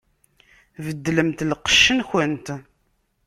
Beddlemt 0.85 1.45
lqecc-nkent! 1.49 2.47